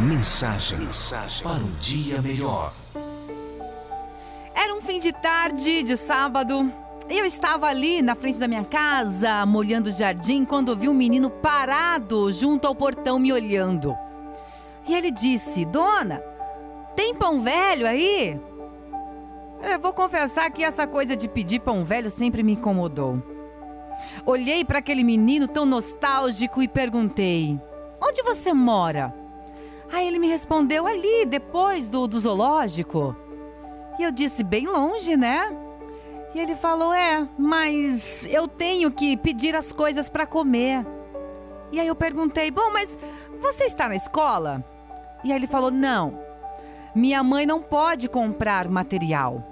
Mensagem, 0.00 0.78
mensagem 0.78 1.42
para 1.42 1.58
um 1.58 1.72
dia 1.78 2.22
melhor. 2.22 2.72
Era 4.54 4.74
um 4.74 4.80
fim 4.80 4.98
de 4.98 5.12
tarde 5.12 5.82
de 5.82 5.94
sábado. 5.94 6.72
Eu 7.06 7.26
estava 7.26 7.66
ali 7.66 8.00
na 8.00 8.14
frente 8.14 8.38
da 8.38 8.48
minha 8.48 8.64
casa, 8.64 9.44
molhando 9.44 9.90
o 9.90 9.92
jardim, 9.92 10.46
quando 10.46 10.74
vi 10.74 10.88
um 10.88 10.94
menino 10.94 11.28
parado 11.28 12.32
junto 12.32 12.66
ao 12.66 12.74
portão 12.74 13.18
me 13.18 13.30
olhando. 13.30 13.94
E 14.88 14.94
ele 14.94 15.10
disse: 15.10 15.66
Dona, 15.66 16.22
tem 16.96 17.14
pão 17.14 17.42
velho 17.42 17.86
aí? 17.86 18.40
Eu 19.60 19.78
vou 19.80 19.92
confessar 19.92 20.50
que 20.50 20.64
essa 20.64 20.86
coisa 20.86 21.14
de 21.14 21.28
pedir 21.28 21.60
pão 21.60 21.84
velho 21.84 22.10
sempre 22.10 22.42
me 22.42 22.52
incomodou. 22.52 23.22
Olhei 24.24 24.64
para 24.64 24.78
aquele 24.78 25.04
menino 25.04 25.46
tão 25.46 25.66
nostálgico 25.66 26.62
e 26.62 26.68
perguntei: 26.68 27.60
Onde 28.00 28.22
você 28.22 28.54
mora? 28.54 29.19
Aí 29.92 30.06
ele 30.06 30.18
me 30.18 30.28
respondeu: 30.28 30.86
Ali, 30.86 31.26
depois 31.26 31.88
do, 31.88 32.06
do 32.06 32.18
zoológico. 32.18 33.16
E 33.98 34.02
eu 34.02 34.10
disse: 34.10 34.44
Bem 34.44 34.66
longe, 34.66 35.16
né? 35.16 35.56
E 36.34 36.38
ele 36.38 36.54
falou: 36.54 36.94
É, 36.94 37.28
mas 37.38 38.24
eu 38.26 38.46
tenho 38.46 38.90
que 38.90 39.16
pedir 39.16 39.56
as 39.56 39.72
coisas 39.72 40.08
para 40.08 40.26
comer. 40.26 40.86
E 41.72 41.80
aí 41.80 41.86
eu 41.86 41.94
perguntei: 41.94 42.50
Bom, 42.50 42.70
mas 42.72 42.98
você 43.40 43.64
está 43.64 43.88
na 43.88 43.96
escola? 43.96 44.64
E 45.24 45.30
aí 45.30 45.38
ele 45.38 45.46
falou: 45.46 45.70
Não, 45.70 46.18
minha 46.94 47.22
mãe 47.22 47.44
não 47.44 47.60
pode 47.60 48.08
comprar 48.08 48.68
material. 48.68 49.44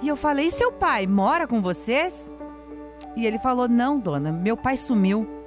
E 0.00 0.08
eu 0.08 0.16
falei: 0.16 0.46
E 0.46 0.50
seu 0.50 0.72
pai 0.72 1.06
mora 1.06 1.46
com 1.46 1.60
vocês? 1.60 2.32
E 3.14 3.26
ele 3.26 3.38
falou: 3.38 3.68
Não, 3.68 3.98
dona, 3.98 4.32
meu 4.32 4.56
pai 4.56 4.76
sumiu. 4.76 5.37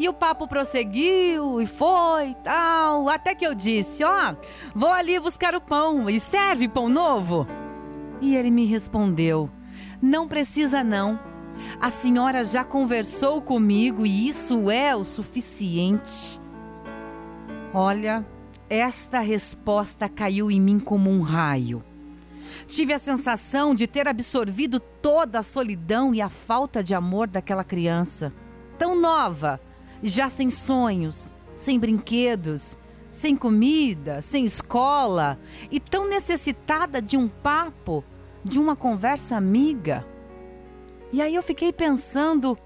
E 0.00 0.08
o 0.08 0.14
papo 0.14 0.48
prosseguiu 0.48 1.60
e 1.60 1.66
foi 1.66 2.34
tal, 2.42 3.06
até 3.10 3.34
que 3.34 3.46
eu 3.46 3.54
disse: 3.54 4.02
Ó, 4.02 4.10
oh, 4.10 4.36
vou 4.74 4.90
ali 4.90 5.20
buscar 5.20 5.54
o 5.54 5.60
pão 5.60 6.08
e 6.08 6.18
serve 6.18 6.66
pão 6.70 6.88
novo. 6.88 7.46
E 8.18 8.34
ele 8.34 8.50
me 8.50 8.64
respondeu: 8.64 9.50
Não 10.00 10.26
precisa 10.26 10.82
não. 10.82 11.20
A 11.78 11.90
senhora 11.90 12.42
já 12.42 12.64
conversou 12.64 13.42
comigo 13.42 14.06
e 14.06 14.26
isso 14.26 14.70
é 14.70 14.96
o 14.96 15.04
suficiente. 15.04 16.40
Olha, 17.74 18.24
esta 18.70 19.20
resposta 19.20 20.08
caiu 20.08 20.50
em 20.50 20.58
mim 20.58 20.80
como 20.80 21.10
um 21.10 21.20
raio. 21.20 21.84
Tive 22.66 22.94
a 22.94 22.98
sensação 22.98 23.74
de 23.74 23.86
ter 23.86 24.08
absorvido 24.08 24.80
toda 24.80 25.40
a 25.40 25.42
solidão 25.42 26.14
e 26.14 26.22
a 26.22 26.30
falta 26.30 26.82
de 26.82 26.94
amor 26.94 27.28
daquela 27.28 27.62
criança, 27.62 28.32
tão 28.78 28.98
nova, 28.98 29.60
já 30.02 30.28
sem 30.28 30.50
sonhos, 30.50 31.32
sem 31.54 31.78
brinquedos, 31.78 32.76
sem 33.10 33.36
comida, 33.36 34.22
sem 34.22 34.44
escola 34.44 35.38
e 35.70 35.80
tão 35.80 36.08
necessitada 36.08 37.02
de 37.02 37.16
um 37.16 37.28
papo, 37.28 38.04
de 38.44 38.58
uma 38.58 38.76
conversa 38.76 39.36
amiga. 39.36 40.06
E 41.12 41.20
aí 41.20 41.34
eu 41.34 41.42
fiquei 41.42 41.72
pensando: 41.72 42.56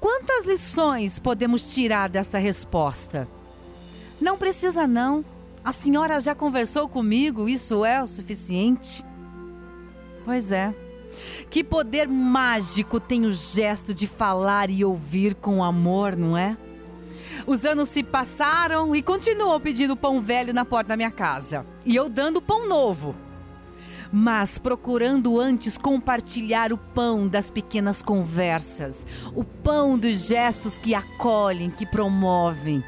quantas 0.00 0.44
lições 0.44 1.18
podemos 1.18 1.74
tirar 1.74 2.08
desta 2.08 2.38
resposta? 2.38 3.28
Não 4.20 4.36
precisa, 4.36 4.86
não. 4.86 5.24
A 5.64 5.72
senhora 5.72 6.20
já 6.20 6.34
conversou 6.34 6.88
comigo, 6.88 7.48
isso 7.48 7.84
é 7.84 8.02
o 8.02 8.06
suficiente? 8.06 9.04
Pois 10.24 10.50
é. 10.50 10.87
Que 11.50 11.64
poder 11.64 12.08
mágico 12.08 13.00
tem 13.00 13.26
o 13.26 13.32
gesto 13.32 13.94
de 13.94 14.06
falar 14.06 14.70
e 14.70 14.84
ouvir 14.84 15.34
com 15.34 15.62
amor, 15.62 16.16
não 16.16 16.36
é? 16.36 16.56
Os 17.46 17.64
anos 17.64 17.88
se 17.88 18.02
passaram 18.02 18.94
e 18.94 19.02
continuou 19.02 19.58
pedindo 19.60 19.96
pão 19.96 20.20
velho 20.20 20.52
na 20.52 20.64
porta 20.64 20.88
da 20.88 20.96
minha 20.96 21.10
casa. 21.10 21.64
E 21.84 21.94
eu 21.94 22.08
dando 22.08 22.42
pão 22.42 22.68
novo. 22.68 23.14
Mas 24.10 24.58
procurando 24.58 25.38
antes 25.38 25.76
compartilhar 25.76 26.72
o 26.72 26.78
pão 26.78 27.28
das 27.28 27.50
pequenas 27.50 28.02
conversas, 28.02 29.06
o 29.34 29.44
pão 29.44 29.98
dos 29.98 30.26
gestos 30.26 30.78
que 30.78 30.94
acolhem, 30.94 31.70
que 31.70 31.84
promovem. 31.84 32.82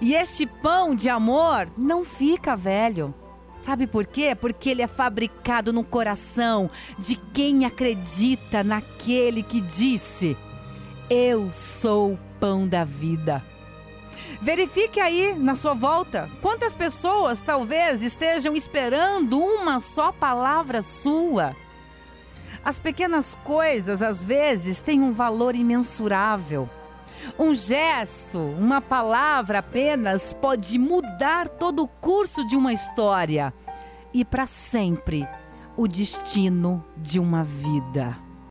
E 0.00 0.14
este 0.14 0.46
pão 0.46 0.94
de 0.94 1.08
amor 1.08 1.68
não 1.76 2.04
fica 2.04 2.56
velho. 2.56 3.14
Sabe 3.62 3.86
por 3.86 4.04
quê? 4.04 4.34
Porque 4.34 4.70
ele 4.70 4.82
é 4.82 4.88
fabricado 4.88 5.72
no 5.72 5.84
coração 5.84 6.68
de 6.98 7.14
quem 7.14 7.64
acredita 7.64 8.64
naquele 8.64 9.40
que 9.40 9.60
disse: 9.60 10.36
Eu 11.08 11.48
sou 11.52 12.14
o 12.14 12.18
pão 12.40 12.66
da 12.66 12.82
vida. 12.82 13.40
Verifique 14.40 14.98
aí 14.98 15.32
na 15.38 15.54
sua 15.54 15.74
volta 15.74 16.28
quantas 16.42 16.74
pessoas 16.74 17.40
talvez 17.40 18.02
estejam 18.02 18.56
esperando 18.56 19.38
uma 19.38 19.78
só 19.78 20.10
palavra 20.10 20.82
sua. 20.82 21.54
As 22.64 22.80
pequenas 22.80 23.38
coisas 23.44 24.02
às 24.02 24.24
vezes 24.24 24.80
têm 24.80 25.00
um 25.00 25.12
valor 25.12 25.54
imensurável. 25.54 26.68
Um 27.38 27.54
gesto, 27.54 28.38
uma 28.38 28.80
palavra 28.80 29.60
apenas 29.60 30.34
pode 30.34 30.78
mudar 30.78 31.48
todo 31.48 31.82
o 31.82 31.88
curso 31.88 32.46
de 32.46 32.56
uma 32.56 32.72
história 32.72 33.52
e 34.12 34.24
para 34.24 34.46
sempre 34.46 35.26
o 35.76 35.88
destino 35.88 36.84
de 36.96 37.18
uma 37.18 37.42
vida. 37.42 38.16